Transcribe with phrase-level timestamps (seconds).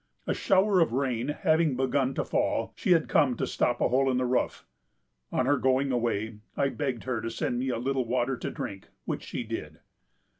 [0.25, 4.09] A shower of rain having begun to fall, she had come to stop a hole
[4.09, 4.65] in the roof.
[5.31, 8.87] On her going away, I begged her to send me a little water to drink,
[9.05, 9.77] which she did.